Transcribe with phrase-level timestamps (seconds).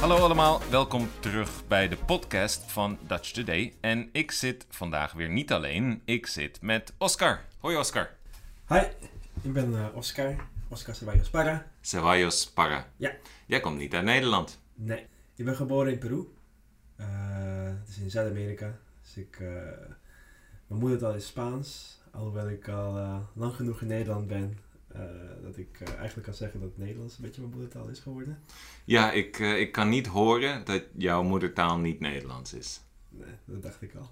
[0.00, 3.72] Hallo allemaal, welkom terug bij de podcast van Dutch Today.
[3.80, 7.44] En ik zit vandaag weer niet alleen, ik zit met Oscar.
[7.60, 8.10] Hoi Oscar.
[8.68, 8.80] Hi,
[9.42, 10.36] ik ben eh, Oscar.
[10.68, 11.66] Oscar Ceballos Parra.
[11.80, 12.86] Ceballos Parra.
[12.96, 13.12] Ja.
[13.46, 14.60] Jij komt niet uit Nederland.
[14.74, 16.28] Nee, ik ben geboren in Peru.
[16.96, 17.06] Eh,
[17.64, 18.78] het is in Zuid-Amerika.
[19.02, 19.48] Dus ik, eh,
[20.66, 21.98] mijn moedertaal is Spaans.
[22.10, 22.92] Alhoewel ik al
[23.32, 24.58] lang genoeg in Nederland ben.
[24.96, 28.38] Eh, dat ik eh, eigenlijk kan zeggen dat Nederlands een beetje mijn moedertaal is geworden.
[28.84, 32.80] Ja, ik, eh, ik kan niet horen dat jouw moedertaal niet Nederlands is.
[33.08, 34.10] Nee, dat dacht ik al.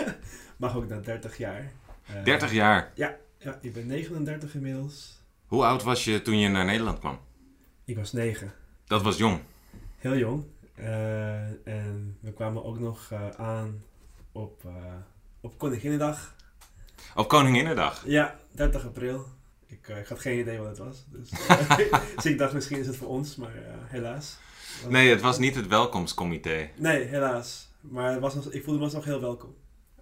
[0.56, 1.72] Mag ook na 30 jaar.
[2.06, 2.92] Eh, 30 jaar.
[2.94, 3.16] Ja,
[3.60, 5.22] ik ben 39 inmiddels.
[5.46, 7.18] Hoe oud was je toen je naar Nederland kwam?
[7.84, 8.52] Ik was 9.
[8.84, 9.40] Dat was jong.
[9.96, 10.44] Heel jong.
[11.64, 13.84] En we kwamen ook nog aan
[14.32, 14.62] op,
[15.40, 16.34] op Koninginnedag.
[17.14, 18.06] Op Koninginnedag.
[18.06, 19.26] Ja, 30 april.
[19.66, 21.04] Ik, eh, ik had geen idee wat het was.
[21.08, 21.30] Dus,
[22.16, 24.38] dus ik dacht misschien is het voor ons, maar eh, helaas.
[24.88, 26.70] Nee, het was niet het welkomstcomité.
[26.76, 27.72] Nee, helaas.
[27.80, 29.54] Maar het was nog, ik voelde me nog heel welkom.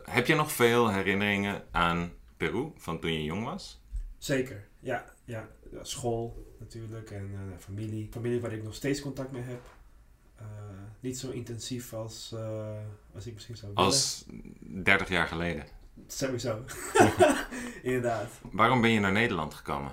[0.03, 3.81] Heb je nog veel herinneringen aan Peru van toen je jong was?
[4.19, 5.05] Zeker, ja.
[5.25, 5.49] ja.
[5.83, 8.09] School natuurlijk en eh, familie.
[8.11, 9.61] Familie waar ik nog steeds contact mee heb.
[10.37, 10.47] Eh,
[11.01, 12.77] niet zo intensief als, eh,
[13.15, 13.91] als ik misschien zou willen.
[13.91, 14.25] Als
[14.61, 15.67] 30 jaar geleden.
[16.07, 16.65] Sowieso.
[17.83, 18.31] Inderdaad.
[18.51, 19.93] Waarom ben je naar Nederland gekomen?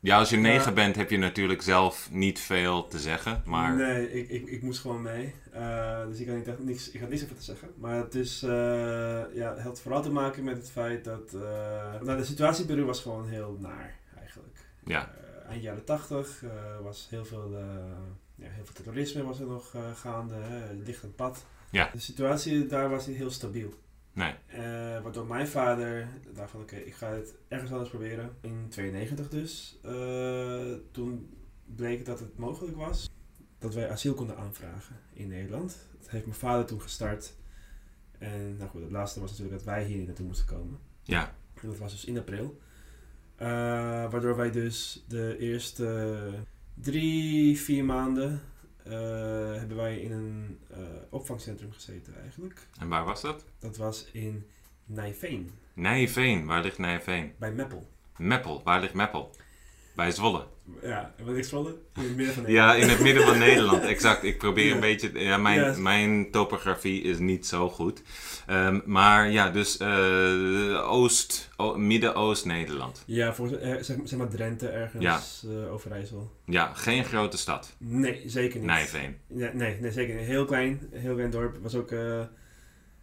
[0.00, 4.12] Ja, als je negen bent heb je natuurlijk zelf niet veel te zeggen, maar Nee,
[4.12, 5.34] ik, ik, ik moest gewoon mee.
[5.52, 7.68] Eh, dus ik had, niet echt niks, ik had niks over te zeggen.
[7.76, 8.50] Maar het, is, eh,
[9.34, 11.34] ja, het had vooral te maken met het feit dat...
[11.34, 14.56] eh, nou, de situatie in Peru was gewoon heel naar, eigenlijk.
[14.84, 15.10] ja.
[15.48, 16.50] Eind jaren tachtig eh,
[16.82, 17.64] was heel veel, eh,
[18.34, 20.34] ja, heel veel terrorisme was er nog gaande.
[20.34, 21.44] Hè, lichtend pad.
[21.70, 21.90] Ja.
[21.92, 23.74] De situatie daar was niet heel stabiel.
[24.16, 24.34] Nee.
[24.46, 24.60] Eh,
[25.02, 28.36] waardoor mijn vader dacht van oké, ik ga het ergens anders proberen.
[28.40, 29.78] In 92 dus.
[29.82, 33.10] eh, toen bleek dat het mogelijk was
[33.58, 35.86] dat wij asiel konden aanvragen in Nederland.
[36.00, 37.34] Dat heeft mijn vader toen gestart.
[38.18, 40.78] En nou goed, het laatste was natuurlijk dat wij hier naartoe moesten komen.
[41.02, 41.34] Ja.
[41.54, 42.60] En dat was dus in april.
[43.36, 43.46] Eh,
[44.10, 46.16] waardoor wij dus de eerste
[46.74, 48.40] drie, vier maanden
[49.58, 50.78] hebben wij in een eh,
[51.10, 52.66] opvangcentrum gezeten eigenlijk.
[52.80, 53.44] En waar was dat?
[53.58, 54.46] Dat was in
[54.84, 56.46] Nijveen, Nijveen.
[56.46, 57.32] Waar ligt Nijveen?
[57.38, 57.88] bij Meppel.
[58.16, 58.62] Meppel.
[58.64, 59.30] Waar ligt Meppel?
[59.96, 60.44] Bij Zwolle.
[60.82, 61.74] Ja, wat ik Zwolle?
[61.94, 63.82] In het midden van Ja, in het midden van Nederland.
[63.82, 64.22] Exact.
[64.24, 64.74] Ik probeer Ja.
[64.74, 65.18] een beetje...
[65.18, 65.74] Ja, mijn, Ja.
[65.78, 68.02] mijn topografie is niet zo goed.
[68.46, 71.48] Ehm, maar ja, dus eh, Oost...
[71.76, 73.02] Midden-Oost-Nederland.
[73.06, 76.30] Ja, volgens, eh, zeg, zeg maar Drenthe ergens, eh, Overijssel.
[76.44, 77.74] Ja, geen grote stad.
[77.78, 78.66] Nee, zeker niet.
[78.68, 79.16] Nijveen.
[79.34, 80.24] Ja, nee, nee, zeker niet.
[80.26, 81.56] Heel klein, heel klein dorp.
[81.62, 81.90] Was ook...
[81.90, 82.26] nou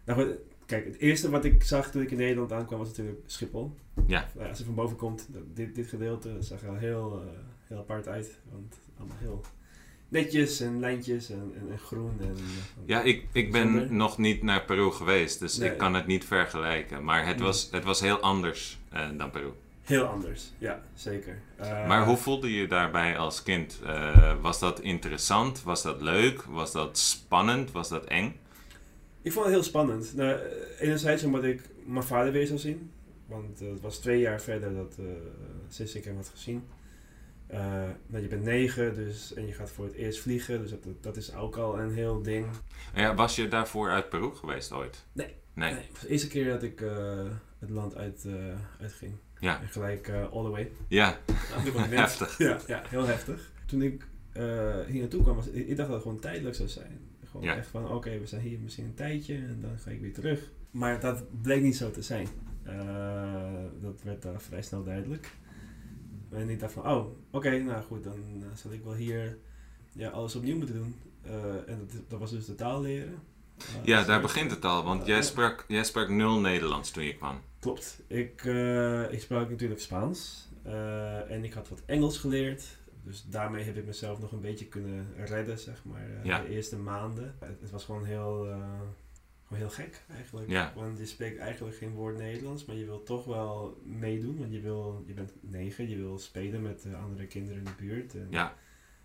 [0.06, 0.26] goed,
[0.66, 3.74] kijk, het eerste wat ik zag toen ik in Nederland aankwam was natuurlijk Schiphol.
[4.06, 4.28] Ja.
[4.34, 7.28] Nou, als je van boven komt, dit, dit gedeelte zag er heel, eh,
[7.68, 8.38] heel apart uit.
[8.52, 9.40] Want allemaal heel
[10.08, 12.16] netjes en lijntjes en, en, en groen.
[12.20, 15.70] En, eh, Ja, ik, ik ben nog niet naar Peru geweest, dus Nee.
[15.70, 17.04] ik kan het niet vergelijken.
[17.04, 17.44] Maar het Nee.
[17.44, 19.50] was, het was heel anders eh, dan Peru.
[19.82, 21.38] Heel anders, ja, zeker.
[21.58, 23.80] Maar hoe voelde je daarbij als kind?
[24.40, 25.62] Was dat interessant?
[25.62, 26.42] Was dat leuk?
[26.42, 27.72] Was dat spannend?
[27.72, 28.36] Was dat eng?
[29.24, 30.14] Ik vond het heel spannend.
[30.16, 32.90] Nou, eh, enerzijds omdat ik mijn vader weer zou zien.
[33.26, 35.06] Want eh, het was twee jaar verder dat uh,
[35.68, 36.64] sinds ik hem had gezien.
[38.06, 40.60] Nou, je bent negen dus, en je gaat voor het eerst vliegen.
[40.60, 42.46] Dus dat, dat is ook al een heel ding.
[42.94, 45.04] Ja, was je daarvoor uit Peru geweest ooit?
[45.12, 45.34] Nee.
[45.54, 45.72] Nee.
[45.72, 46.78] Nee, het was de eerste keer dat ik
[47.58, 48.26] het land uit,
[48.80, 49.12] uitging.
[49.38, 49.60] Ja.
[49.60, 50.70] En gelijk all the way.
[50.88, 51.18] Ja,
[51.90, 52.38] heftig.
[52.38, 53.50] Ja, ja, heel heftig.
[53.66, 54.06] Toen ik
[54.86, 57.00] hier naartoe kwam, was, ik, ik dacht dat het gewoon tijdelijk zou zijn.
[57.34, 57.56] Gewoon Ja.
[57.56, 60.50] echt van, oké, we zijn hier misschien een tijdje en dan ga ik weer terug.
[60.70, 62.28] Maar dat bleek niet zo te zijn.
[62.62, 65.30] Eh, dat werd daar vrij snel duidelijk.
[66.30, 69.38] En ik dacht van, oh, oké, nou goed, dan eh, zal ik wel hier
[69.92, 70.94] ja, alles opnieuw moeten doen.
[71.22, 73.18] Eh, en dat, dat was dus de taal leren.
[73.82, 77.16] Ja, dus daar begint het al, want jij sprak, jij sprak nul Nederlands toen je
[77.16, 77.40] kwam.
[77.58, 78.02] Klopt.
[78.06, 78.44] Ik,
[79.10, 80.48] ik sprak natuurlijk Spaans
[81.28, 82.64] en ik had wat Engels geleerd.
[83.04, 86.40] Dus daarmee heb ik mezelf nog een beetje kunnen redden, zeg maar, eh, Ja.
[86.42, 87.34] de eerste maanden.
[87.38, 88.80] Het, het was gewoon heel, eh,
[89.46, 90.48] gewoon heel gek eigenlijk.
[90.50, 90.72] Ja.
[90.76, 94.38] Want je spreekt eigenlijk geen woord Nederlands, maar je wil toch wel meedoen.
[94.38, 97.70] Want je, wil, je bent negen, je wil spelen met de andere kinderen in de
[97.84, 98.14] buurt.
[98.14, 98.54] En, Ja.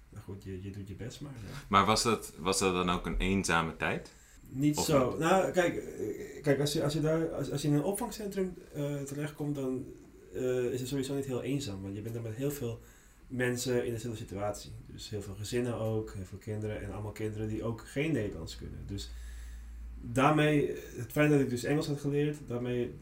[0.10, 1.32] Nou goed, je, je doet je best maar.
[1.48, 1.58] ja.
[1.68, 4.12] Maar was dat, was dat dan ook een eenzame tijd?
[4.52, 5.10] Niet Of zo.
[5.10, 5.20] niet?
[5.20, 8.54] Nou, kijk, eh, kijk als, je, als, je daar, als, als je in een opvangcentrum
[8.74, 9.86] eh, terechtkomt, dan
[10.72, 11.82] is het sowieso niet heel eenzaam.
[11.82, 12.80] Want je bent er met heel veel
[13.30, 14.72] mensen in dezelfde situatie.
[14.86, 18.56] Dus heel veel gezinnen ook, heel veel kinderen en allemaal kinderen die ook geen Nederlands
[18.56, 18.88] kunnen.
[18.88, 19.10] Dus
[20.02, 22.94] daarmee, het feit dat ik dus Engels had geleerd, daarmee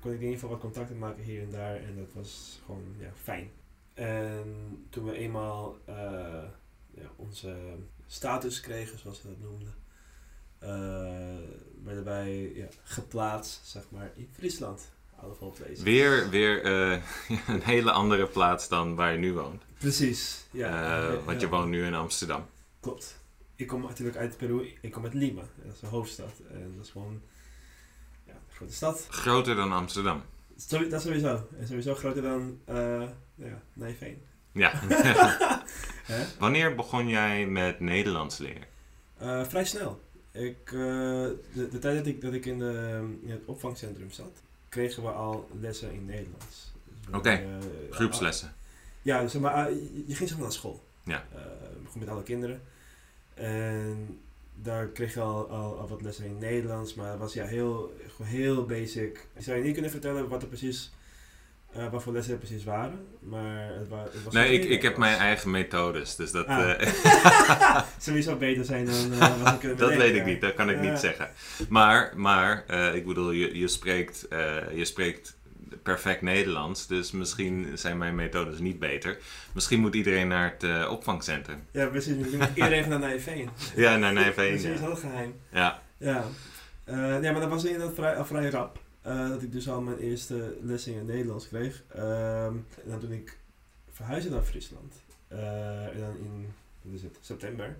[0.00, 1.76] kon ik in ieder geval wat contacten maken hier en daar.
[1.76, 3.50] En dat was gewoon ja, fijn.
[3.94, 6.44] En toen we eenmaal eh,
[6.90, 7.56] ja, onze
[8.06, 9.74] status kregen, zoals ze dat noemden.
[10.62, 10.68] Uh,
[11.84, 14.92] werden wij ja, geplaatst, zeg maar, in Friesland.
[15.82, 17.02] Weer, weer uh,
[17.48, 19.62] een hele andere plaats dan waar je nu woont.
[19.78, 21.02] Precies, ja.
[21.10, 22.46] Uh, want je woont nu in Amsterdam.
[22.80, 23.20] Klopt.
[23.56, 26.32] Ik kom natuurlijk uit Peru, ik kom uit Lima, dat is de hoofdstad.
[26.50, 27.20] En dat is gewoon
[28.26, 29.06] ja, een grote stad.
[29.08, 30.22] Groter dan Amsterdam?
[30.68, 31.48] Dat sowieso.
[31.58, 33.02] En sowieso groter dan uh,
[33.34, 34.22] ja, Nijveen.
[34.52, 34.72] Ja.
[36.38, 38.66] Wanneer begon jij met Nederlands leren?
[39.22, 40.00] Uh, vrij snel.
[40.32, 40.80] Ik, uh,
[41.52, 44.42] de, de, tijd dat ik, dat ik in, de, in het opvangcentrum zat,
[44.72, 46.72] kregen we al lessen in Nederlands.
[46.84, 47.46] Dus Oké, okay.
[47.90, 48.54] groepslessen.
[49.02, 49.72] ja, dus, maar
[50.06, 50.84] je ging zeg maar naar school.
[51.04, 51.24] Ja.
[51.82, 52.62] begon met alle kinderen.
[53.34, 54.20] En
[54.54, 57.96] daar kreeg je al, al, al, wat lessen in Nederlands, maar het was ja heel,
[58.22, 59.26] heel basic.
[59.34, 60.92] Ik zou je niet kunnen vertellen wat er precies,
[61.76, 64.34] uh, wat voor lessen er precies waren, maar het, wa het was...
[64.34, 66.46] Nee, ik, ik heb mijn eigen methodes, dus dat...
[66.46, 66.60] Ah.
[67.62, 70.80] Uh, sowieso beter zijn dan uh, wat ik Dat weet ik niet, dat kan ik
[70.80, 71.28] niet zeggen.
[71.68, 72.64] Maar, maar
[72.94, 74.26] ik bedoel, je, je, spreekt,
[74.74, 75.36] je spreekt
[75.82, 76.86] perfect Nederlands.
[76.86, 79.18] Dus misschien zijn mijn methodes niet beter.
[79.54, 81.64] Misschien moet iedereen naar het opvangcentrum.
[81.70, 82.14] Ja, precies.
[82.54, 83.48] Iedereen even naar Nijveen.
[83.76, 84.62] ja, naar Nijveen.
[84.62, 85.34] Dat is heel geheim.
[85.52, 85.82] Ja.
[85.98, 86.24] Ja.
[87.20, 88.78] Ja, maar dat was inderdaad vrij, vrij rap.
[89.06, 91.82] Uh, dat ik dus al mijn eerste lessen in het Nederlands kreeg.
[91.88, 93.38] Ehm, en dan toen ik
[93.90, 94.94] verhuisde naar Friesland.
[95.28, 96.52] en dan in
[96.82, 97.76] wat is het, september.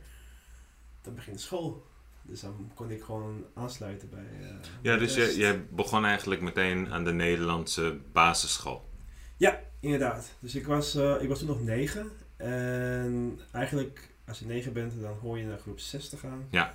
[1.02, 1.86] Dan begint school.
[2.22, 4.26] Dus dan kon ik gewoon aansluiten bij.
[4.40, 4.48] Uh,
[4.82, 8.90] ja, dus je, je begon eigenlijk meteen aan de Nederlandse basisschool.
[9.36, 10.32] Ja, inderdaad.
[10.38, 12.10] Dus ik was, ik was toen nog negen.
[12.36, 16.46] En eigenlijk, als je negen bent, dan hoor je naar groep 6 te gaan.
[16.50, 16.74] Ja.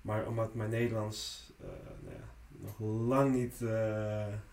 [0.00, 1.50] Maar omdat mijn Nederlands
[2.02, 2.29] nou ja,
[2.62, 2.78] nog
[3.08, 3.54] lang niet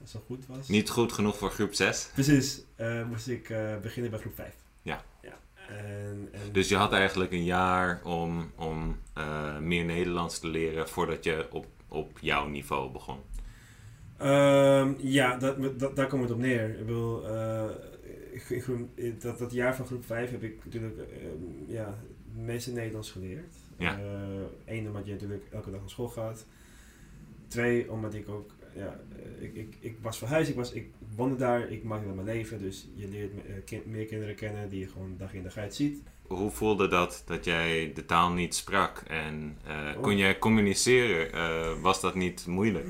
[0.05, 0.67] zo goed was.
[0.67, 2.09] Niet goed genoeg voor groep 6?
[2.13, 2.63] Precies.
[3.09, 4.55] moest ik beginnen bij groep 5.
[4.81, 5.03] Ja.
[5.21, 5.37] ja.
[5.67, 10.89] En, en dus je had eigenlijk een jaar om, om uh, meer Nederlands te leren
[10.89, 13.19] voordat je op, op jouw niveau begon?
[14.21, 16.69] Um, ja, dat, dat, daar komt het op neer.
[16.69, 17.63] Ik bedoel, uh,
[19.19, 21.05] dat, dat jaar van groep 5 heb ik natuurlijk uh,
[21.67, 21.85] ja,
[22.33, 23.55] het meeste Nederlands geleerd.
[23.77, 23.99] Ja.
[24.65, 26.45] Eén, uh, omdat je natuurlijk elke dag naar school gaat.
[27.47, 28.99] Twee, omdat ik ook, ja,
[29.39, 32.59] ik, ik, ik was verhuisd, ik, was, ik woonde daar, ik maakte mijn leven.
[32.59, 33.31] Dus je leert
[33.65, 37.23] kind, meer kinderen kennen die je gewoon dag in dag uit ziet hoe voelde dat
[37.25, 39.03] dat jij de taal niet sprak?
[39.07, 41.35] En uh, kon jij communiceren?
[41.35, 42.85] Uh, was dat niet moeilijk?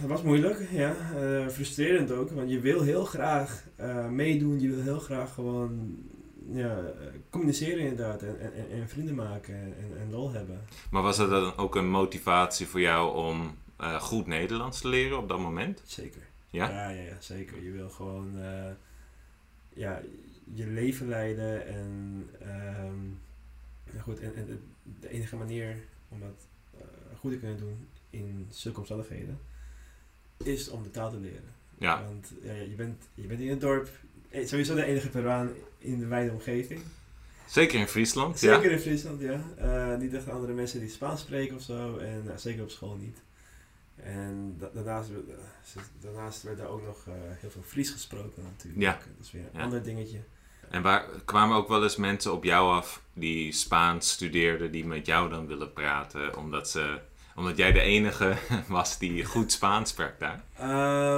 [0.00, 0.96] Dat was moeilijk, ja.
[1.20, 3.64] Uh, frustrerend ook, want je wil heel graag
[4.10, 4.60] meedoen.
[4.60, 5.98] Je wil heel graag gewoon
[6.52, 6.78] ja,
[7.30, 8.22] communiceren inderdaad.
[8.22, 10.60] En, en, en vrienden maken en, en lol hebben.
[10.90, 13.56] Maar was dat dan ook een motivatie voor jou om
[14.00, 15.82] goed Nederlands te leren op dat moment?
[15.84, 16.22] Zeker.
[16.50, 16.68] Ja?
[16.68, 17.62] Ja, ja, ja zeker.
[17.62, 18.38] Je wil gewoon...
[19.68, 20.02] ja,
[20.54, 21.66] je leven leiden.
[21.66, 22.28] En,
[22.86, 23.20] um,
[24.00, 24.60] goed, en, en,
[25.00, 25.76] de enige manier
[26.08, 26.80] om dat uh,
[27.18, 29.38] goed te kunnen doen in zulke omstandigheden
[30.36, 31.54] is om de taal te leren.
[31.78, 32.02] Ja.
[32.04, 33.88] Want ja, je, bent, je bent in het dorp,
[34.28, 36.80] eh, sowieso de enige Peruaan in de wijde omgeving.
[37.46, 38.70] Zeker in Friesland, zeker ja.
[38.70, 39.44] in Friesland, ja.
[39.58, 41.96] Uh, niet echt andere mensen die Spaans spreken of zo.
[41.96, 43.16] En uh, zeker op school niet.
[44.04, 45.10] En da daarnaast,
[46.00, 48.82] daarnaast werd daar ook nog uh, heel veel Fries gesproken natuurlijk.
[48.82, 48.92] Ja.
[48.92, 49.62] Dat is weer een ja.
[49.62, 50.18] ander dingetje.
[50.70, 55.06] En waar kwamen ook wel eens mensen op jou af die Spaans studeerden, die met
[55.06, 56.98] jou dan willen praten, omdat, ze,
[57.34, 58.36] omdat jij de enige
[58.68, 60.44] was die goed Spaans sprak daar?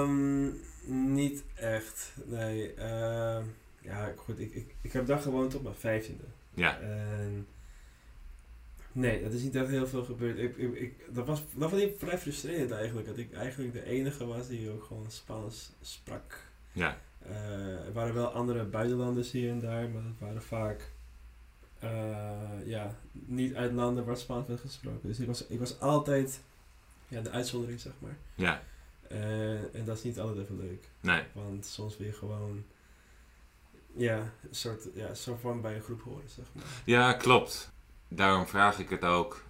[0.03, 2.75] Um, niet echt, nee.
[2.79, 3.39] Uh,
[3.81, 6.25] ja, goed, ik, ik, ik heb daar gewoon tot mijn vijftiende.
[6.55, 6.79] Ja.
[6.81, 7.47] En
[8.93, 10.39] nee, dat is niet echt heel veel gebeurd.
[10.39, 14.27] Ik, ik, ik, dat, was, dat was vrij frustrerend eigenlijk, dat ik eigenlijk de enige
[14.27, 16.47] was die ook gewoon Spaans sprak.
[16.73, 16.99] Ja.
[17.27, 20.93] Uh, er waren wel andere buitenlanders hier en daar, maar dat waren vaak
[21.85, 25.09] uh, ja, niet uit landen waar Spaans werd gesproken.
[25.09, 26.41] Dus ik was, ik was altijd
[27.09, 28.17] ja, de uitzondering, zeg maar.
[28.35, 28.63] Ja.
[29.13, 30.89] Uh, en dat is niet altijd even leuk.
[31.01, 31.23] Nee.
[31.33, 32.65] Want soms weer gewoon
[33.97, 36.65] ja, een soort, ja, soort van bij een groep horen, zeg maar.
[36.85, 37.72] Ja, klopt.
[38.15, 39.43] Daarom vraag ik het ook.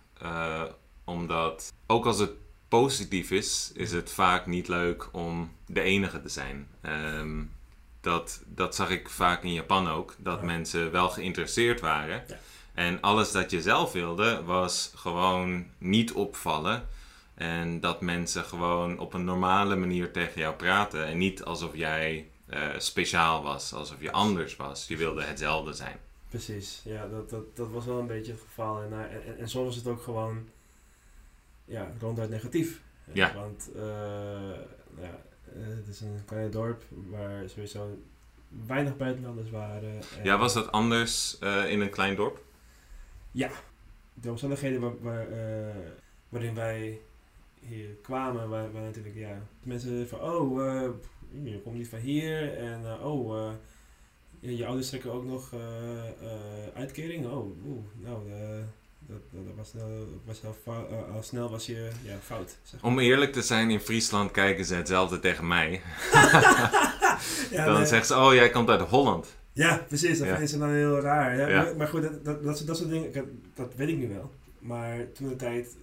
[1.04, 2.30] omdat ook als het
[2.68, 6.68] positief is, is het vaak niet leuk om de enige te zijn.
[6.82, 7.52] Um,
[8.00, 10.14] dat, dat zag ik vaak in Japan ook.
[10.18, 10.46] Dat ja.
[10.46, 12.24] mensen wel geïnteresseerd waren.
[12.28, 12.38] Ja.
[12.74, 16.88] En alles dat je zelf wilde was gewoon niet opvallen.
[17.34, 21.06] En dat mensen gewoon op een normale manier tegen jou praten.
[21.06, 24.86] En niet alsof jij uh, speciaal was, alsof je anders was.
[24.88, 25.96] Je wilde hetzelfde zijn.
[26.32, 28.82] Precies, ja, dat, dat, dat was wel een beetje het geval.
[28.82, 30.48] En, en, en soms was het ook gewoon
[31.64, 32.82] ja, ronduit negatief.
[33.12, 33.34] Ja.
[33.34, 33.82] Want uh,
[35.00, 35.20] ja,
[35.56, 37.98] uh, het is een klein dorp waar sowieso
[38.66, 40.00] weinig buitenlanders waren.
[40.22, 42.44] ja, was dat anders uh, in een klein dorp?
[43.30, 43.50] Ja,
[44.14, 45.74] de omstandigheden waar, waar, eh,
[46.28, 47.00] waarin wij
[47.60, 50.90] hier kwamen, waren, natuurlijk, ja, mensen van, oh, eh,
[51.42, 53.50] je komt niet van hier en uh, oh,
[54.42, 55.60] uh, je, ouders trekken ook nog uh,
[56.74, 57.26] uitkering.
[57.26, 58.18] Oh, oeh, nou,
[58.98, 59.72] dat, dat, was,
[60.24, 60.74] was al,
[61.14, 62.56] al, snel was je ja, fout.
[62.62, 62.90] Zeg maar.
[62.90, 65.70] Om eerlijk te zijn, in Friesland kijken ze hetzelfde tegen mij.
[67.50, 67.86] ja, dan nee.
[67.86, 69.34] zeggen ze, oh, jij komt uit Holland.
[69.52, 70.18] Ja, precies.
[70.18, 70.32] Dat ja.
[70.32, 71.36] vinden ze dan heel raar.
[71.36, 71.72] Ja, ja.
[71.76, 74.32] Maar, goed, dat, dat, dat, dat soort dingen, dat weet ik nu wel.
[74.58, 75.76] Maar toen de tijd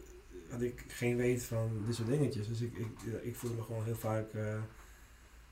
[0.51, 2.47] had ik geen weet van dit soort dingetjes.
[2.47, 4.43] Dus ik, ik, ik voelde me gewoon heel vaak uh,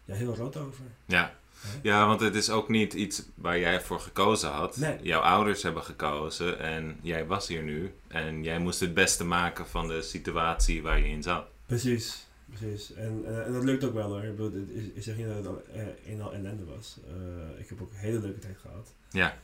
[0.05, 0.83] ja, heel rood over.
[1.05, 1.35] Ja.
[1.81, 4.77] Ja, want het is ook niet iets waar jij voor gekozen had.
[4.77, 4.97] Nee.
[5.01, 7.93] Jouw ouders hebben gekozen en jij was hier nu.
[8.07, 11.45] En jij moest het beste maken van de situatie waar je in zat.
[11.65, 12.93] Precies, precies.
[12.93, 14.23] En, uh, en dat lukt ook wel hoor.
[14.23, 16.97] Ik, bedoel, ik zeg niet dat het al, uh, een al ellende was.
[17.07, 18.93] Uh, ik heb ook een hele leuke tijd gehad.
[19.09, 19.37] Ja.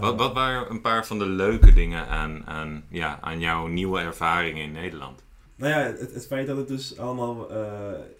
[0.00, 4.00] wat, wat waren een paar van de leuke dingen aan, aan, ja, aan jouw nieuwe
[4.00, 5.22] ervaringen in Nederland?
[5.54, 7.52] Nou ja, het, het feit dat het dus allemaal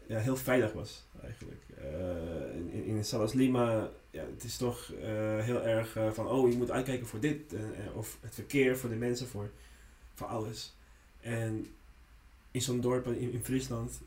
[0.06, 1.62] ja, heel veilig was eigenlijk.
[2.70, 4.92] in, in Salas Lima, ja, het is toch
[5.40, 7.54] heel erg van, oh je moet uitkijken voor dit.
[7.94, 9.50] of het verkeer voor de mensen, voor,
[10.14, 10.74] voor alles.
[11.20, 11.66] En
[12.50, 14.00] in zo'n dorp in, in Friesland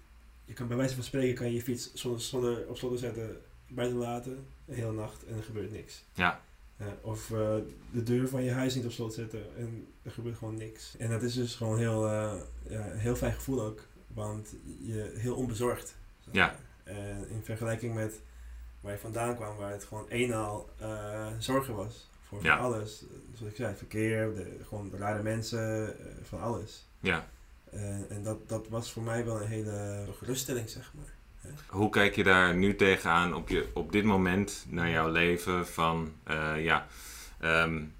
[0.51, 3.41] je kan bij wijze van spreken kan je je fiets zonder, zonder op slot zetten,
[3.67, 6.03] buiten laten, de hele nacht en er gebeurt niks.
[6.13, 6.41] Ja.
[7.01, 7.27] Of
[7.91, 10.95] de deur van je huis niet op slot zetten en er gebeurt gewoon niks.
[10.97, 15.95] En dat is dus gewoon heel, ja, heel fijn gevoel ook, want je heel onbezorgd.
[16.31, 16.55] Ja.
[16.83, 18.21] En in vergelijking met
[18.81, 20.69] waar je vandaan kwam, waar het gewoon eenmaal
[21.39, 22.57] zorgen was voor ja.
[22.57, 23.03] alles.
[23.33, 26.85] Zoals ik zei, verkeer, de, gewoon de rare mensen, van alles.
[26.99, 27.27] Ja.
[27.71, 31.13] En, en dat, dat was voor mij wel een hele geruststelling, zeg maar.
[31.67, 35.67] Hoe kijk je daar nu tegenaan op, je, op dit moment naar jouw leven?
[35.67, 36.87] Van uh, ja,
[37.41, 37.93] um,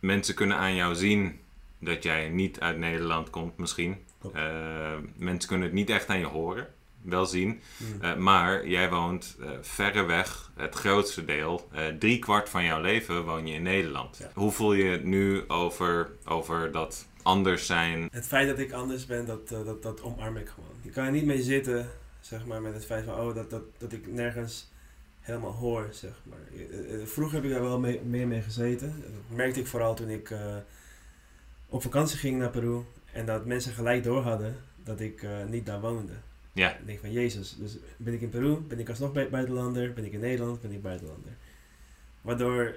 [0.00, 1.40] mensen kunnen aan jou zien
[1.78, 4.04] dat jij niet uit Nederland komt, misschien.
[4.34, 7.60] Uh, mensen kunnen het niet echt aan je horen, wel zien.
[7.76, 8.02] Mm.
[8.02, 13.54] Uh, maar jij woont verreweg, het grootste deel, drie kwart van jouw leven woon je
[13.54, 14.16] in Nederland.
[14.16, 14.30] Ja.
[14.34, 18.08] Hoe voel je het nu over, over dat anders zijn.
[18.12, 20.70] Het feit dat ik anders ben, dat, uh, dat, dat omarm ik gewoon.
[20.82, 21.88] Je kan er niet mee zitten,
[22.20, 24.70] zeg maar, met het feit van, oh, dat, dat, dat ik nergens
[25.20, 26.60] helemaal hoor, zeg maar.
[26.70, 29.02] Uh, vroeger heb ik daar wel mee, meer mee gezeten.
[29.02, 30.56] Dat merkte ik vooral toen ik uh,
[31.68, 32.82] op vakantie ging naar Peru.
[33.12, 36.12] En dat mensen gelijk door hadden dat ik niet daar woonde.
[36.52, 36.76] Ja.
[36.76, 40.12] Ik denk van, Jezus, dus ben ik in Peru, ben ik alsnog buitenlander, ben ik
[40.12, 41.32] in Nederland, ben ik buitenlander.
[42.20, 42.76] Waardoor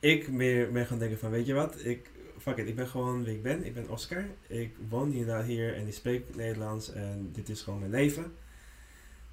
[0.00, 2.10] ik meer ben gaan denken van, weet je wat, ik
[2.42, 3.64] fuck it, ik ben gewoon wie ik ben.
[3.64, 4.24] Ik ben Oscar.
[4.46, 8.32] Ik woon inderdaad hier en ik spreek Nederlands en dit is gewoon mijn leven.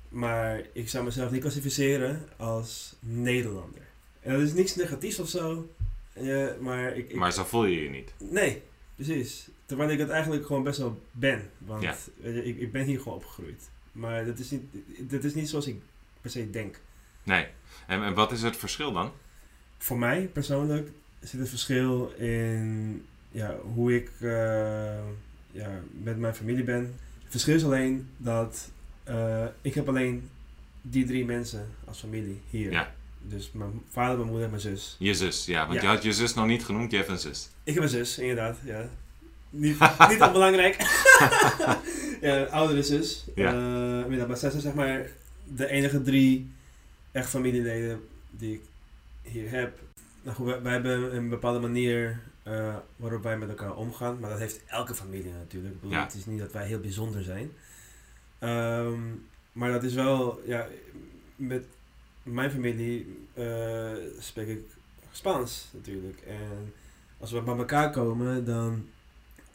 [0.09, 3.81] Maar ik zou mezelf niet klassificeren als Nederlander.
[4.21, 5.69] En dat is niks negatiefs of zo.
[6.13, 8.13] Ja, maar, ik, ik, maar zo voel je je niet.
[8.17, 8.61] Nee,
[8.95, 9.47] precies.
[9.65, 11.49] Terwijl ik het eigenlijk gewoon best wel ben.
[11.57, 11.95] Want ja.
[12.21, 13.69] ik, ik ben hier gewoon opgegroeid.
[13.99, 14.63] Maar dat is, niet,
[14.97, 15.81] dat is niet zoals ik
[16.21, 16.79] per se denk.
[17.23, 17.47] Nee.
[17.87, 19.11] En, en wat is het verschil dan?
[19.77, 20.89] Voor mij persoonlijk
[21.19, 24.31] zit het verschil in ja, hoe ik uh,
[25.51, 26.95] ja, met mijn familie ben.
[27.21, 28.69] Het verschil is alleen dat
[29.09, 30.29] uh, ik heb alleen
[30.81, 32.71] die drie mensen als familie hier.
[32.71, 32.93] Ja.
[33.21, 34.95] Dus mijn vader, mijn moeder en mijn zus.
[34.99, 35.67] Je zus, ja.
[35.67, 35.81] Want ja.
[35.81, 37.49] je had je zus nog niet genoemd, je hebt een zus.
[37.63, 38.89] Ik heb een zus, inderdaad, ja.
[39.49, 39.77] Niet,
[40.09, 40.75] niet onbelangrijk.
[42.21, 43.25] ja, oudere zus.
[43.35, 43.53] Ja.
[44.09, 45.07] Uh, zij zijn zeg maar
[45.55, 46.51] de enige drie
[47.11, 48.61] echt familieleden die ik
[49.21, 49.79] hier heb.
[50.21, 54.19] Nou goed, wij, wij hebben een bepaalde manier uh, waarop wij met elkaar omgaan.
[54.19, 55.73] Maar dat heeft elke familie natuurlijk.
[55.73, 56.03] Ik bedoel, Ja.
[56.03, 57.51] Het is niet dat wij heel bijzonder zijn.
[58.39, 58.99] Ehm,
[59.51, 60.67] maar dat is wel, ja,
[61.35, 61.63] met
[62.23, 64.61] mijn familie eh, spreek ik
[65.11, 66.21] Spaans natuurlijk.
[66.27, 66.73] En
[67.17, 68.87] als we bij elkaar komen, dan,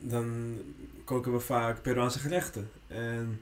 [0.08, 0.58] dan
[1.04, 2.70] koken we vaak Peruaanse gerechten.
[2.86, 3.40] En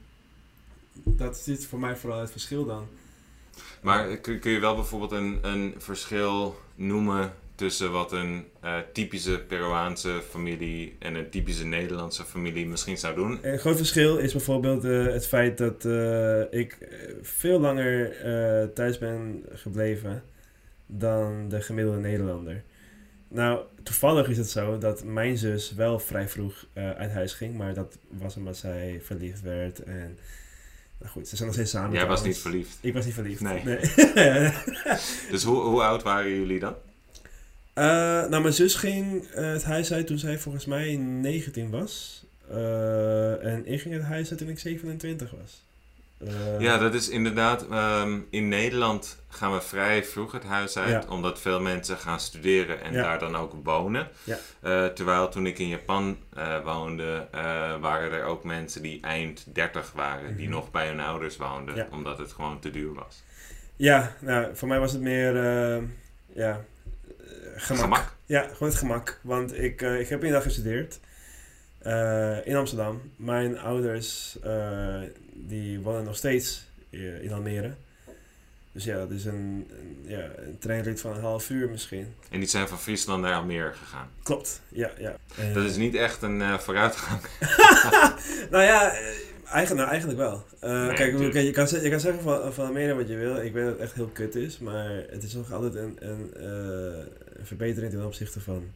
[0.93, 2.87] dat is voor mij vooral het verschil dan.
[3.81, 9.39] Maar kun, kun je wel bijvoorbeeld een, een verschil noemen tussen wat een uh, typische
[9.49, 13.39] Peruaanse familie en een typische Nederlandse familie misschien zou doen?
[13.43, 16.79] Een groot verschil is bijvoorbeeld uh, het feit dat uh, ik
[17.23, 18.13] veel langer
[18.75, 20.23] thuis ben gebleven
[20.87, 22.63] dan de gemiddelde Nederlander.
[23.33, 27.75] Nou, toevallig is het zo dat mijn zus wel vrij vroeg uit huis ging, maar
[27.75, 30.19] dat was omdat zij verliefd werd en...
[30.99, 31.93] Nou goed, ze zijn nog steeds samen.
[31.93, 32.79] Jij was niet verliefd?
[32.81, 33.41] Ik was niet verliefd.
[33.41, 33.63] Nee.
[33.65, 34.53] nee.
[35.31, 36.75] dus hoe, hoe oud waren jullie dan?
[37.75, 37.85] Uh,
[38.29, 42.25] nou, mijn zus ging uh, het huis uit toen zij volgens mij 19 was.
[42.51, 45.63] Uh, en ik ging het huis uit toen ik 27 was.
[46.27, 47.67] Eh, Ja, dat is inderdaad.
[47.69, 51.05] ehm, in Nederland gaan we vrij vroeg het huis uit, Ja.
[51.09, 53.03] omdat veel mensen gaan studeren en Ja.
[53.03, 54.09] daar dan ook wonen.
[54.25, 54.39] Ja.
[54.61, 57.29] Eh, terwijl toen ik in Japan eh, woonde,
[57.81, 60.55] waren er ook mensen die eind 30 waren, die Mhm.
[60.57, 63.23] nog bij hun ouders woonden, omdat het gewoon te duur was.
[63.77, 65.83] Ja, nou, voor mij was het meer eh,
[66.35, 66.65] ja,
[67.57, 67.83] gemak.
[67.83, 68.15] Gemak?
[68.27, 69.19] Ja, gewoon het gemak.
[69.23, 71.01] Want ik, ik heb inderdaad gestudeerd
[71.83, 73.01] eh, in Amsterdam.
[73.17, 75.01] Mijn ouders eh,
[75.33, 77.75] die wonen nog steeds eh, in Almere.
[78.73, 82.15] Dus ja, dat is een, een, ja, een treinrit van een half uur misschien.
[82.31, 84.09] En die zijn van Friesland naar Almere gegaan.
[84.23, 84.91] Klopt, ja.
[84.99, 85.17] ja.
[85.55, 87.21] Dat is niet echt een vooruitgang.
[88.51, 88.93] nou ja,
[89.45, 90.45] eigenlijk, nou, eigenlijk wel.
[90.61, 93.37] Nee, kijk, je, kan, je kan zeggen van, van Almere wat je wil.
[93.37, 94.59] Ik weet dat het echt heel kut is.
[94.59, 97.07] Maar het is nog altijd een, een, een
[97.47, 98.71] verbetering ten opzichte van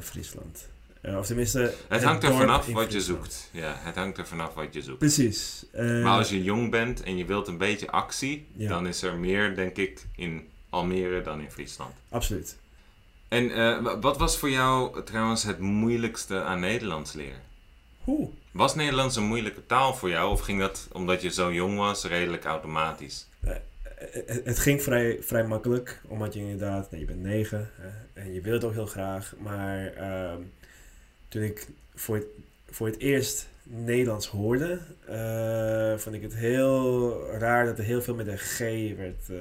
[0.00, 0.68] Friesland.
[1.00, 1.74] Eh, of tenminste...
[1.88, 3.48] Het hangt er vanaf wat je zoekt.
[3.52, 4.98] Ja, het hangt er vanaf wat je zoekt.
[4.98, 5.64] Precies.
[5.72, 8.68] Eh, Maar als je jong bent en je wilt een beetje actie, Ja.
[8.68, 11.94] dan is er meer, denk ik, in Almere dan in Friesland.
[12.08, 12.56] Absoluut.
[13.28, 17.40] En eh, wa- wat was voor jou trouwens het moeilijkste aan Nederlands leren?
[18.06, 18.28] Oeh.
[18.50, 22.04] Was Nederlands een moeilijke taal voor jou of ging dat omdat je zo jong was
[22.04, 23.26] redelijk automatisch?
[24.44, 27.88] Het, ging vrij, vrij makkelijk, omdat je inderdaad, nee, je bent negen hè,
[28.22, 29.34] en je wil het ook heel graag.
[29.38, 30.38] Maar ehm,
[31.30, 32.26] toen ik voor het,
[32.70, 38.14] voor het eerst Nederlands hoorde, eh, vond ik het heel raar dat er heel veel
[38.14, 38.58] met een G
[38.96, 39.36] werd eh,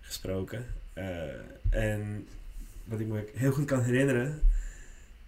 [0.00, 0.66] gesproken.
[0.92, 1.04] Eh,
[1.70, 2.28] en
[2.84, 4.42] wat ik me heel goed kan herinneren,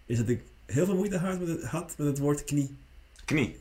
[0.07, 2.77] is dat ik heel veel moeite had met het, had met het woord knie.
[3.25, 3.59] Knie.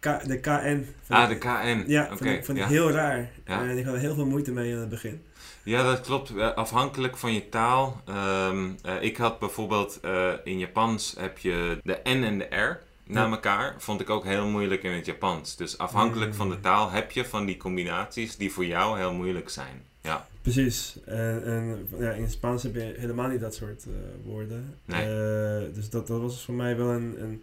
[0.00, 0.86] K, de KN.
[1.08, 1.84] Ah, de KN.
[1.86, 2.70] Ja, Oké, vond, ik, vond ik ja.
[2.70, 3.30] heel raar.
[3.46, 3.62] Ja.
[3.68, 5.22] En ik had er heel veel moeite mee aan het begin.
[5.62, 6.36] Ja, dat klopt.
[6.36, 8.00] Eh, Afhankelijk van je taal.
[8.06, 12.80] Ehm, eh, ik had bijvoorbeeld eh, in Japans heb je de N en de R
[13.04, 13.30] na Ja.
[13.30, 13.74] elkaar.
[13.78, 15.56] Vond ik ook heel moeilijk in het Japans.
[15.56, 16.36] Dus afhankelijk Mm.
[16.36, 19.82] van de taal heb je van die combinaties die voor jou heel moeilijk zijn.
[20.02, 20.96] Ja, Precies.
[21.06, 23.84] En, en ja, in het Spaans heb je helemaal niet dat soort
[24.24, 24.74] woorden.
[24.84, 25.72] Nee.
[25.72, 27.42] Dus dat, dat was voor mij wel een, een,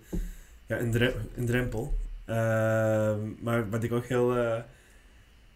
[0.65, 0.79] ja,
[1.35, 1.97] een drempel.
[2.27, 4.57] Ehm, maar wat ik ook heel, eh,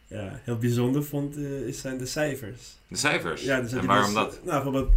[0.08, 2.78] ja, heel bijzonder vond, eh, is zijn de cijfers.
[2.88, 3.44] de cijfers.
[3.44, 4.40] Ja, dus en waarom dus, dat?
[4.44, 4.94] Nou, bijvoorbeeld,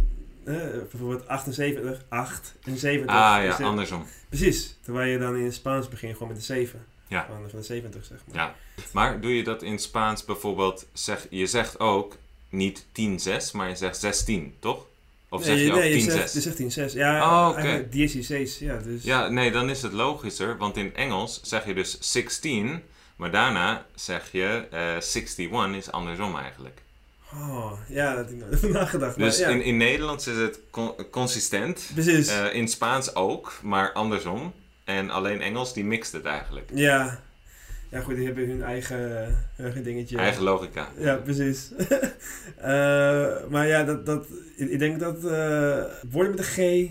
[0.91, 3.15] bijvoorbeeld 78, 8 en 70.
[3.15, 4.05] Ah ja, Dus, eh, andersom.
[4.29, 4.77] Precies.
[4.81, 6.85] Terwijl je dan in het Spaans begint gewoon met de 7.
[7.07, 7.25] Ja.
[7.25, 8.35] Van, van de 70, zeg maar.
[8.35, 8.55] Ja.
[8.91, 12.17] Maar doe je dat in Spaans bijvoorbeeld, zeg, je zegt ook
[12.49, 14.85] niet 10-6, maar je zegt 16, toch?
[15.29, 16.11] Of zeg nee, je ook nee, 10-6?
[16.11, 16.93] zegt, je zegt 10-6.
[16.93, 18.77] Ja, Oh, eigenlijk 16 ja.
[18.77, 22.81] Dus, Ja, nee, dan is het logischer, want in Engels zeg je dus 16,
[23.15, 26.83] maar daarna zeg je eh 61 is andersom eigenlijk.
[27.33, 29.17] Oh, ja, dat heb ik nooit over nagedacht.
[29.17, 32.27] Dus maar, ja, in, in Nederlands is het con- consistent, Precies.
[32.27, 34.53] eh, in Spaans ook, maar andersom.
[34.83, 36.69] En alleen Engels die mixt het eigenlijk.
[36.73, 37.23] ja.
[37.95, 38.99] Ja, goed, die hebben hun eigen,
[39.55, 40.17] hun eigen dingetje.
[40.17, 40.89] Eigen logica.
[40.97, 41.71] Ja, precies.
[42.57, 46.89] Eh, maar ja, dat, dat, ik ik denk dat eh, woorden met de G,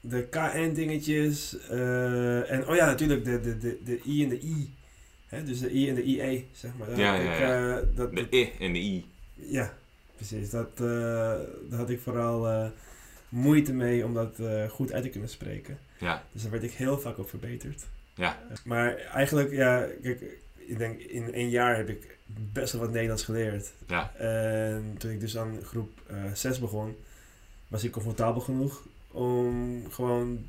[0.00, 4.74] de KN-dingetjes, eh, en oh ja, natuurlijk de, de, de, de I en de I.
[5.26, 6.88] Hè, dus de I en de IE, zeg maar.
[6.88, 7.76] Daar Ja, ja, ik, ja.
[7.78, 9.06] eh, dat, De I en de I.
[9.34, 9.74] Ja,
[10.16, 10.50] precies.
[10.50, 10.80] Dat, eh,
[11.68, 12.66] daar had ik vooral eh,
[13.28, 15.78] moeite mee om dat eh, goed uit te kunnen spreken.
[15.98, 17.86] Ja, Dus daar werd ik heel vaak op verbeterd.
[18.18, 18.38] Ja.
[18.64, 20.22] Maar eigenlijk, ja, kijk,
[20.56, 23.72] ik denk in één jaar heb ik best wel wat Nederlands geleerd.
[23.86, 24.14] Ja.
[24.14, 25.90] En toen ik dus aan groep
[26.34, 26.96] 6 begon,
[27.68, 30.46] was ik comfortabel genoeg om gewoon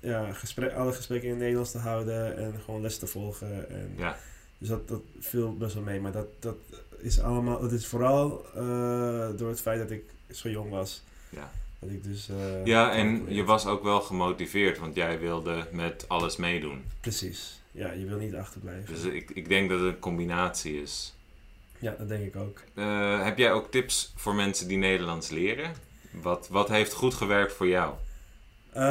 [0.00, 3.68] ja, gesprek, alle gesprekken in het Nederlands te houden en gewoon les te volgen.
[3.68, 4.16] En Ja.
[4.58, 6.00] Dus dat, dat viel best wel mee.
[6.00, 6.56] Maar dat, dat
[6.98, 11.02] is allemaal, dat is vooral eh, door het feit dat ik zo jong was.
[11.28, 11.50] Ja.
[11.84, 12.28] Dat ik dus.
[12.28, 16.84] eh, Ja, en je was ook wel gemotiveerd, want jij wilde met alles meedoen.
[17.00, 17.60] Precies.
[17.70, 18.94] Ja, je wil niet achterblijven.
[18.94, 21.14] Dus ik, ik denk dat het een combinatie is.
[21.78, 22.60] Ja, dat denk ik ook.
[22.74, 25.72] Eh, heb jij ook tips voor mensen die Nederlands leren?
[26.10, 27.94] Wat, wat heeft goed gewerkt voor jou?
[28.72, 28.82] Eh,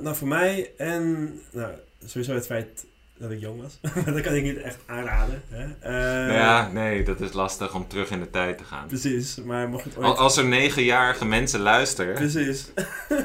[0.00, 1.72] nou, voor mij en nou,
[2.06, 2.84] sowieso het feit
[3.22, 3.78] dat ik jong was.
[4.14, 5.42] Dat kan ik niet echt aanraden.
[5.48, 5.64] Hè?
[5.80, 5.92] Eh,
[6.26, 8.86] nou ja, nee, dat is lastig om terug in de tijd te gaan.
[8.86, 10.06] Precies, maar mocht het ooit...
[10.06, 12.14] Al- Als er negenjarige mensen luisteren.
[12.14, 12.66] Precies.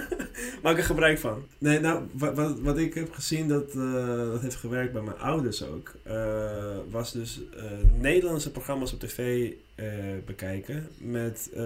[0.64, 1.46] Maak er gebruik van.
[1.58, 5.20] Nee, nou, wat, wat, wat ik heb gezien dat, eh, dat heeft gewerkt bij mijn
[5.20, 6.16] ouders ook, eh,
[6.90, 7.64] was dus eh,
[8.00, 9.86] Nederlandse programma's op tv eh,
[10.26, 11.62] bekijken met eh,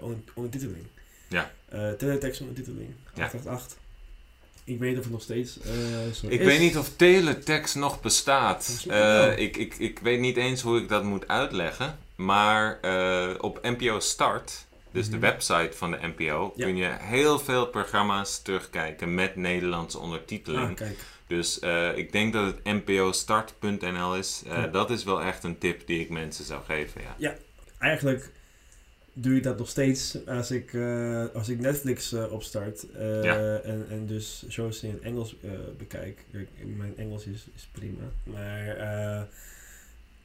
[0.00, 0.84] onder- ondertiteling.
[1.28, 1.50] Ja.
[1.68, 2.88] Eh teletext ondertiteling.
[3.14, 3.30] Ja.
[4.66, 4.74] 888.
[4.74, 6.46] Ik weet of het nog steeds eh, Ik is.
[6.46, 8.84] weet niet of teletext nog bestaat.
[8.88, 11.98] Eh, ik, ik, ik weet niet eens hoe ik dat moet uitleggen.
[12.14, 15.20] Maar eh, op NPO Start, dus de Mhm.
[15.20, 16.64] website van de NPO, Ja.
[16.66, 20.80] kun je heel veel programma's terugkijken met Nederlandse ondertiteling.
[20.80, 20.88] Ah.
[21.26, 21.58] Dus
[21.94, 24.42] ik denk dat het npostart.nl is.
[24.46, 24.66] Ja.
[24.66, 27.00] Dat is wel echt een tip die ik mensen zou geven.
[27.16, 27.34] Ja.
[27.78, 28.30] Eigenlijk
[29.18, 33.56] doe je dat nog steeds als ik, eh, als ik Netflix eh, opstart eh, Ja.
[33.58, 35.36] en, en dus shows in Engels
[35.78, 36.24] bekijk.
[36.32, 39.26] Kijk, Mijn Engels is, is prima, maar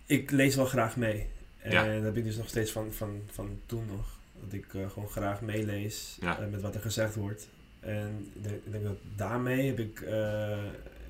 [0.05, 1.27] ik lees wel graag mee.
[1.59, 1.93] En Ja.
[1.93, 4.19] dat heb ik dus nog steeds van, van, van toen nog.
[4.43, 6.47] Dat ik gewoon graag meelees Ja.
[6.51, 7.47] met wat er gezegd wordt.
[7.79, 10.03] En ik denk, ik dat daarmee heb ik,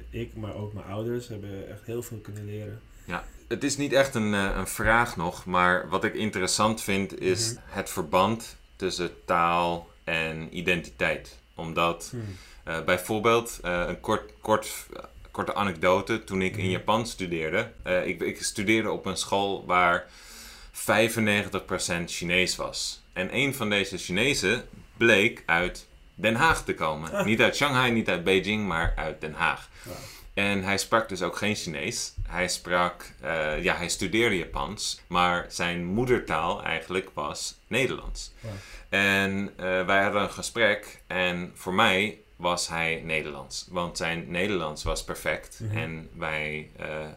[0.09, 2.79] ik, maar ook mijn ouders, hebben echt heel veel kunnen leren.
[3.47, 7.53] Het is niet echt een, eh, een vraag nog, maar wat ik interessant vind is
[7.53, 7.61] Mhm.
[7.65, 11.37] het verband tussen taal en identiteit.
[11.55, 12.37] Omdat Hmm.
[12.63, 14.69] Eh, bijvoorbeeld, eh, een kort, kort,
[15.31, 16.23] korte anekdote.
[16.23, 16.71] Toen ik in Mhm.
[16.71, 17.71] Japan studeerde.
[18.05, 20.05] ik, ik studeerde op een school waar
[20.71, 23.01] 95% Chinees was.
[23.13, 24.63] En een van deze Chinezen
[24.97, 27.11] bleek uit Den Haag te komen.
[27.11, 27.25] Ah.
[27.25, 29.69] Niet uit Shanghai, niet uit Beijing, maar uit Den Haag.
[30.33, 32.13] En hij sprak dus ook geen Chinees.
[32.27, 38.31] Hij sprak, eh, ja, hij studeerde Japans, maar zijn moedertaal eigenlijk was Nederlands.
[38.89, 44.83] En eh, wij hadden een gesprek en voor mij was hij Nederlands, want zijn Nederlands
[44.83, 45.59] was perfect.
[45.59, 45.77] Mhm.
[45.77, 47.07] En wij, eh,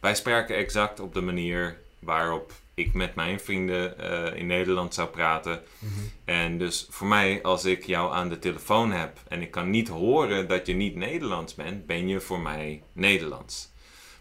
[0.00, 5.08] wij spraken exact op de manier waarop ik met mijn vrienden eh, in Nederland zou
[5.08, 5.62] praten.
[5.78, 5.90] Mhm.
[6.24, 9.88] En dus voor mij, als ik jou aan de telefoon heb en ik kan niet
[9.88, 13.72] horen dat je niet Nederlands bent, ben je voor mij Nederlands.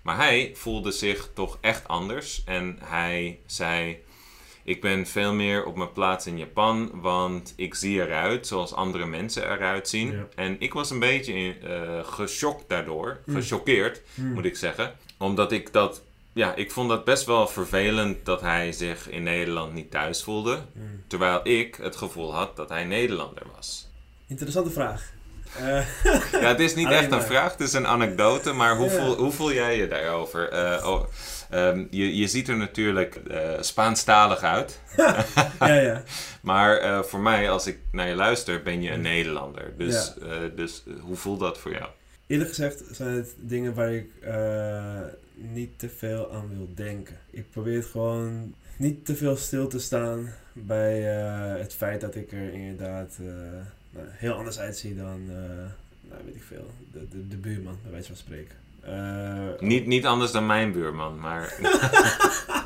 [0.01, 3.97] Maar hij voelde zich toch echt anders en hij zei:
[4.63, 9.05] Ik ben veel meer op mijn plaats in Japan, want ik zie eruit zoals andere
[9.05, 10.11] mensen eruit zien.
[10.11, 10.27] Ja.
[10.35, 13.35] En ik was een beetje eh geschokt daardoor, Mm.
[13.35, 14.33] gechoqueerd Hmm.
[14.33, 14.95] moet ik zeggen.
[15.17, 19.73] Omdat ik dat, ja, ik vond dat best wel vervelend dat hij zich in Nederland
[19.73, 20.59] niet thuis voelde.
[20.73, 21.03] Hmm.
[21.07, 23.87] Terwijl ik het gevoel had dat hij Nederlander was.
[24.27, 25.11] Interessante vraag.
[25.57, 25.85] Eh,
[26.41, 28.51] Ja, het is niet echt een vraag, het is een anekdote.
[28.53, 28.99] Maar hoe, Ja.
[28.99, 30.49] voel, hoe voel jij je daarover?
[30.49, 31.03] Eh, oh,
[31.49, 34.79] ehm, je, je ziet er natuurlijk eh, Spaanstalig uit.
[35.59, 36.03] ja, ja.
[36.41, 39.73] Maar voor mij, als ik naar je luister, ben je een Nederlander.
[39.77, 40.47] Dus, Ja.
[40.55, 41.85] dus hoe voelt dat voor jou?
[42.33, 44.99] Eerlijk gezegd zijn het dingen waar ik eh,
[45.35, 47.17] niet te veel aan wil denken.
[47.29, 52.15] Ik probeer het gewoon niet te veel stil te staan bij eh, het feit dat
[52.15, 53.25] ik er inderdaad eh,
[53.89, 55.25] nou, heel anders uitzie dan,
[56.01, 58.55] nou weet ik veel, de, de, de buurman, bij wijze van spreken.
[59.67, 61.57] Niet, niet anders dan mijn buurman, maar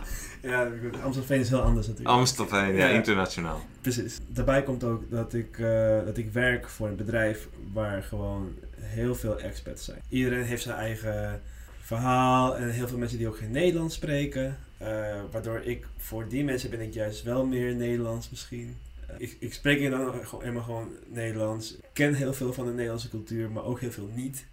[0.47, 0.71] ja,
[1.03, 2.17] Amstelveen is heel anders natuurlijk.
[2.17, 3.61] Amstelveen, ja, internationaal.
[3.81, 4.19] Precies.
[4.27, 9.15] Daarbij komt ook dat ik, eh, dat ik werk voor een bedrijf waar gewoon heel
[9.15, 10.01] veel expats zijn.
[10.09, 11.41] Iedereen heeft zijn eigen
[11.79, 14.57] verhaal en heel veel mensen die ook geen Nederlands spreken.
[14.77, 14.87] Eh,
[15.31, 18.77] waardoor ik voor die mensen ben ik juist wel meer Nederlands misschien.
[19.07, 21.75] Eh, ik, ik spreek hier dan gewoon, helemaal gewoon Nederlands.
[21.75, 24.45] Ik ken heel veel van de Nederlandse cultuur, maar ook heel veel niet.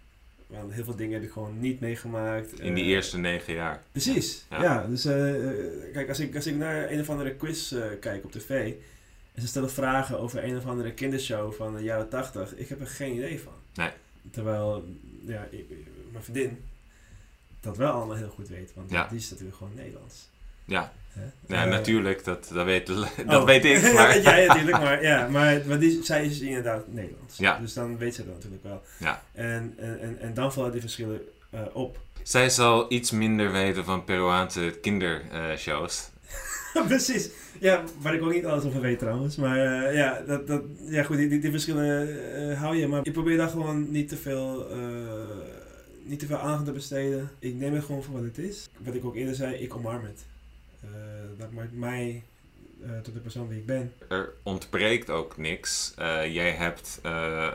[0.47, 2.59] Want heel veel dingen heb ik gewoon niet meegemaakt.
[2.59, 3.83] In die Eh, eerste negen jaar.
[3.91, 4.61] Precies, Ja.
[4.63, 4.87] ja.
[4.87, 8.31] dus eh, eh, kijk, als ik, als ik naar een of andere quiz kijk op
[8.31, 8.73] tv
[9.33, 12.79] en ze stellen vragen over een of andere kindershow van de jaren 80, ik heb
[12.79, 13.53] er geen idee van.
[13.73, 13.89] Nee.
[14.31, 14.85] Terwijl,
[15.25, 15.65] ja, ik,
[16.11, 16.63] mijn vriendin
[17.59, 19.07] dat wel allemaal heel goed weet, want Ja.
[19.07, 20.29] die is natuurlijk gewoon Nederlands.
[20.65, 20.91] Ja,
[21.47, 22.87] ja Eh, natuurlijk, dat, dat, weet,
[23.27, 23.45] dat oh.
[23.51, 23.93] weet ik.
[23.93, 27.37] Maar, ja, ja, natuurlijk, maar, ja, maar, maar die, zij is inderdaad Nederlands.
[27.37, 27.59] Ja.
[27.59, 28.81] Dus dan weet ze dat natuurlijk wel.
[28.99, 29.21] Ja.
[29.33, 31.97] En, en, en, dan vallen die verschillen eh, op.
[32.23, 36.09] Zij zal iets minder weten van Peruaanse kindershows.
[36.87, 37.29] Precies.
[37.59, 39.35] Ja, waar ik ook niet alles over weet trouwens.
[39.35, 42.07] Maar eh, ja, dat, dat, ja, goed, die, die, die verschillen
[42.49, 42.87] eh, hou je.
[42.87, 44.77] Maar ik probeer daar gewoon niet te veel, eh,
[46.03, 47.29] niet te veel aandacht te besteden.
[47.39, 48.69] Ik neem het gewoon voor wat het is.
[48.77, 50.25] Wat ik ook eerder zei, ik omarm het.
[50.93, 52.23] Eh, dat maakt mij
[52.85, 53.93] eh, tot de persoon die ik ben.
[54.09, 55.93] Er ontbreekt ook niks.
[55.97, 56.99] Eh, jij hebt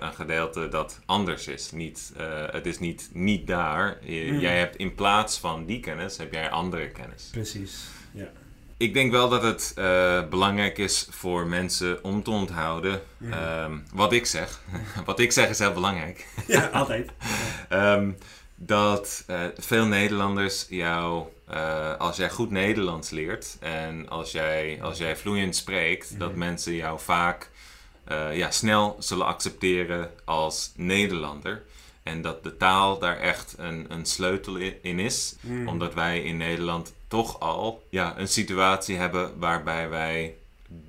[0.00, 1.70] een gedeelte dat anders is.
[1.72, 2.12] Niet,
[2.50, 3.98] het is niet, niet daar.
[4.02, 4.38] Je- Mm.
[4.40, 7.28] Jij hebt in plaats van die kennis, heb jij andere kennis.
[7.32, 7.84] Precies.
[8.12, 8.28] Ja.
[8.76, 9.72] Ik denk wel dat het
[10.30, 13.32] belangrijk is voor mensen om te onthouden Mhm.
[13.32, 14.60] ehm, wat ik zeg.
[15.04, 16.26] wat ik zeg is heel belangrijk.
[16.46, 17.10] ja, altijd.
[17.68, 18.10] Ehm,
[18.62, 24.98] dat eh, veel Nederlanders jou, eh, als jij goed Nederlands leert en als jij, als
[24.98, 26.38] jij vloeiend spreekt, dat Mhm.
[26.38, 27.50] mensen jou vaak
[28.04, 31.62] eh, ja, snel zullen accepteren als Nederlander.
[32.02, 35.34] En dat de taal daar echt een, een sleutel in is.
[35.40, 35.68] Mm.
[35.68, 40.34] Omdat wij in Nederland toch al ja, een situatie hebben waarbij wij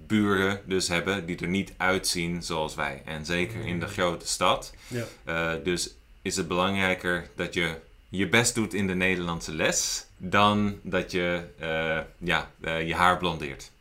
[0.07, 3.01] buren dus hebben die er niet uitzien zoals wij.
[3.05, 4.73] En zeker in de grote stad.
[4.87, 5.55] Ja.
[5.55, 7.75] Dus is het belangrijker dat je
[8.09, 13.17] je best doet in de Nederlandse les dan dat je eh, ja, eh, je haar
[13.17, 13.71] blondeert.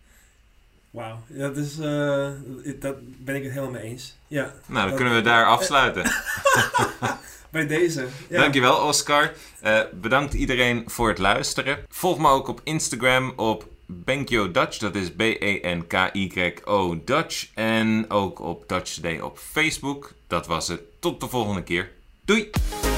[0.90, 2.31] Wauw, ja, dat, is, eh,
[2.81, 4.16] dat ben ik het helemaal mee eens.
[4.26, 4.42] Ja.
[4.42, 6.03] Nou, dan Dat- kunnen we daar afsluiten.
[7.50, 8.07] Bij deze.
[8.29, 8.40] Ja.
[8.40, 9.33] Dankjewel, Oscar.
[9.92, 11.79] Bedankt iedereen voor het luisteren.
[11.88, 14.79] Volg me ook op Instagram op Benkyo Dutch.
[14.79, 17.48] Dat is B-E-N-K-Y-O Dutch.
[17.55, 20.12] En ook op Dutch Today op Facebook.
[20.26, 20.81] Dat was het.
[20.98, 21.90] Tot de volgende keer.
[22.26, 22.89] Doei!